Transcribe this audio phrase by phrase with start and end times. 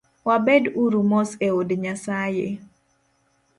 [0.27, 2.47] Wabed uru mos eod Nyasaye